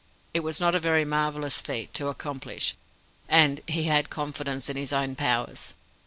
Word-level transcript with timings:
It 0.33 0.39
was 0.39 0.59
not 0.59 0.73
a 0.73 0.79
very 0.79 1.05
marvellous 1.05 1.61
feat 1.61 1.93
to 1.93 2.07
accomplish, 2.07 2.73
and 3.29 3.61
he 3.67 3.83
had 3.83 4.09
confidence 4.09 4.67
in 4.67 4.75
his 4.75 4.91
own 4.91 5.15
powers. 5.15 5.75